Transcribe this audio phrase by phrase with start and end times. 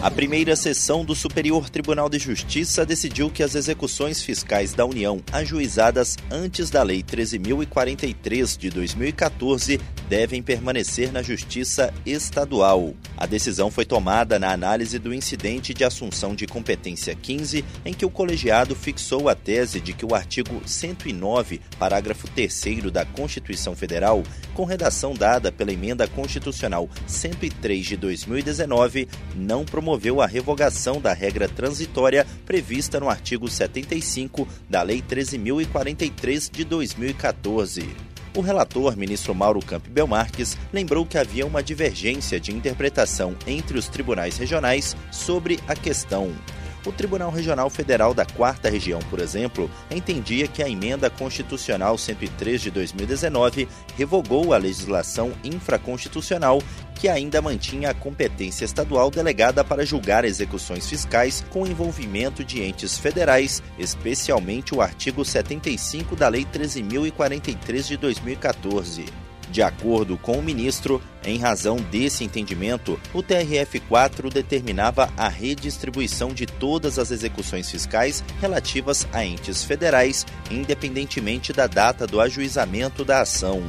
[0.00, 5.20] A primeira sessão do Superior Tribunal de Justiça decidiu que as execuções fiscais da União
[5.32, 12.94] ajuizadas antes da Lei 13.043 de 2014 devem permanecer na Justiça Estadual.
[13.16, 18.06] A decisão foi tomada na análise do incidente de assunção de competência 15, em que
[18.06, 24.22] o colegiado fixou a tese de que o artigo 109, parágrafo 3 da Constituição Federal,
[24.58, 31.48] com redação dada pela Emenda Constitucional 103 de 2019, não promoveu a revogação da regra
[31.48, 37.88] transitória prevista no artigo 75 da Lei 13.043 de 2014.
[38.34, 43.86] O relator, ministro Mauro Campbell Marques, lembrou que havia uma divergência de interpretação entre os
[43.86, 46.32] tribunais regionais sobre a questão.
[46.88, 52.62] O Tribunal Regional Federal da Quarta Região, por exemplo, entendia que a emenda constitucional 103
[52.62, 56.62] de 2019 revogou a legislação infraconstitucional
[56.94, 62.96] que ainda mantinha a competência estadual delegada para julgar execuções fiscais com envolvimento de entes
[62.96, 69.27] federais, especialmente o artigo 75 da Lei 13.043 de 2014.
[69.50, 76.46] De acordo com o ministro, em razão desse entendimento, o TRF4 determinava a redistribuição de
[76.46, 83.62] todas as execuções fiscais relativas a entes federais, independentemente da data do ajuizamento da ação.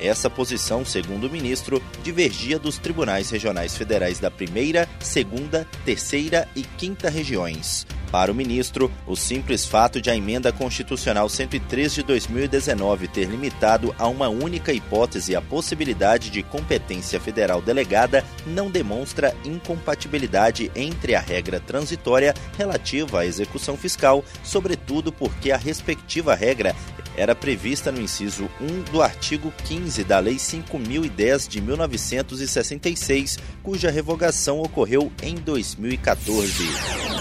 [0.00, 6.62] Essa posição, segundo o ministro, divergia dos tribunais regionais federais da primeira, segunda, terceira e
[6.62, 7.86] quinta regiões.
[8.10, 13.94] Para o ministro, o simples fato de a emenda constitucional 103 de 2019 ter limitado
[13.98, 21.20] a uma única hipótese a possibilidade de competência federal delegada não demonstra incompatibilidade entre a
[21.20, 26.74] regra transitória relativa à execução fiscal, sobretudo porque a respectiva regra
[27.16, 34.60] era prevista no inciso 1 do artigo 15 da Lei 5010 de 1966, cuja revogação
[34.60, 37.15] ocorreu em 2014.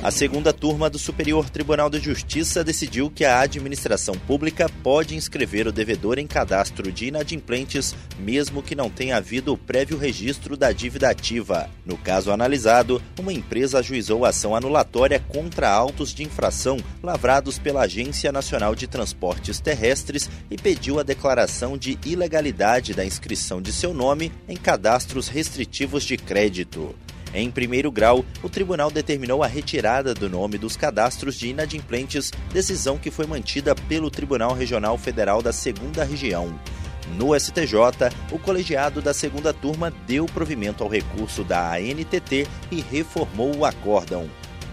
[0.00, 5.66] A segunda turma do Superior Tribunal de Justiça decidiu que a administração pública pode inscrever
[5.66, 10.70] o devedor em cadastro de inadimplentes, mesmo que não tenha havido o prévio registro da
[10.70, 11.68] dívida ativa.
[11.84, 18.30] No caso analisado, uma empresa ajuizou ação anulatória contra autos de infração lavrados pela Agência
[18.30, 24.30] Nacional de Transportes Terrestres e pediu a declaração de ilegalidade da inscrição de seu nome
[24.48, 26.94] em cadastros restritivos de crédito.
[27.34, 32.96] Em primeiro grau, o tribunal determinou a retirada do nome dos cadastros de inadimplentes, decisão
[32.96, 36.58] que foi mantida pelo Tribunal Regional Federal da Segunda Região.
[37.16, 37.74] No STJ,
[38.30, 44.28] o colegiado da segunda turma deu provimento ao recurso da ANTT e reformou o acórdão.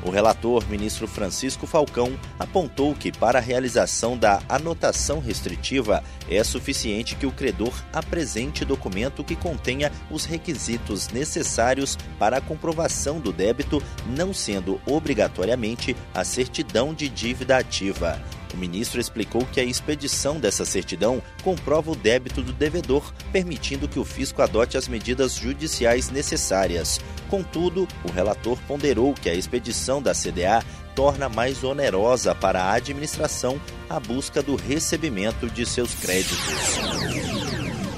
[0.05, 7.15] O relator, ministro Francisco Falcão, apontou que para a realização da anotação restritiva é suficiente
[7.15, 13.81] que o credor apresente documento que contenha os requisitos necessários para a comprovação do débito,
[14.05, 18.21] não sendo obrigatoriamente a certidão de dívida ativa.
[18.53, 23.99] O ministro explicou que a expedição dessa certidão comprova o débito do devedor, permitindo que
[23.99, 26.99] o fisco adote as medidas judiciais necessárias.
[27.29, 30.63] Contudo, o relator ponderou que a expedição da CDA
[30.95, 36.39] torna mais onerosa para a administração a busca do recebimento de seus créditos.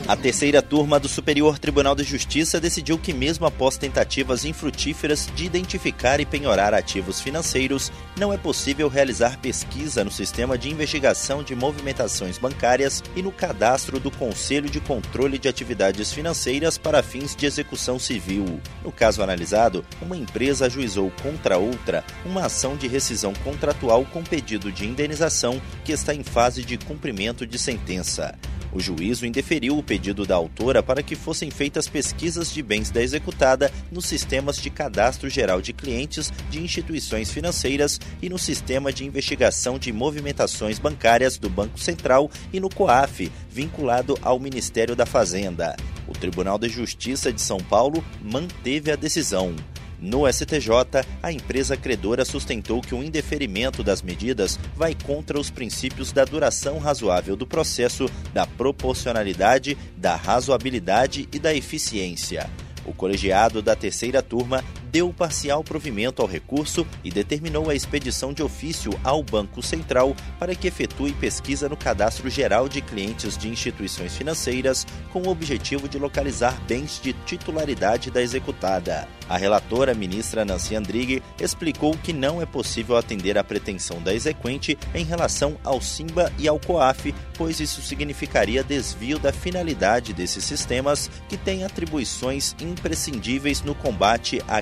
[0.08, 5.44] A terceira turma do Superior Tribunal de Justiça decidiu que, mesmo após tentativas infrutíferas de
[5.44, 11.54] identificar e penhorar ativos financeiros, não é possível realizar pesquisa no sistema de investigação de
[11.54, 17.46] movimentações bancárias e no cadastro do Conselho de Controle de Atividades Financeiras para fins de
[17.46, 18.62] execução civil.
[18.86, 24.72] No caso analisado, uma empresa ajuizou contra outra uma ação de rescisão contratual com pedido
[24.72, 28.34] de indenização que está em fase de cumprimento de sentença.
[28.78, 33.02] O juízo indeferiu o pedido da autora para que fossem feitas pesquisas de bens da
[33.02, 39.04] executada nos sistemas de cadastro geral de clientes de instituições financeiras e no sistema de
[39.04, 45.76] investigação de movimentações bancárias do Banco Central e no COAF, vinculado ao Ministério da Fazenda.
[46.08, 49.56] O Tribunal de Justiça de São Paulo manteve a decisão.
[50.00, 56.12] No STJ, a empresa credora sustentou que o indeferimento das medidas vai contra os princípios
[56.12, 62.48] da duração razoável do processo, da proporcionalidade, da razoabilidade e da eficiência.
[62.86, 64.64] O colegiado da terceira turma
[64.98, 70.56] deu parcial provimento ao recurso e determinou a expedição de ofício ao Banco Central para
[70.56, 76.00] que efetue pesquisa no cadastro geral de clientes de instituições financeiras com o objetivo de
[76.00, 79.08] localizar bens de titularidade da executada.
[79.30, 84.78] A relatora, ministra Nancy Andrighi, explicou que não é possível atender à pretensão da exequente
[84.96, 91.12] em relação ao Simba e ao COAF, pois isso significaria desvio da finalidade desses sistemas
[91.28, 94.62] que têm atribuições imprescindíveis no combate à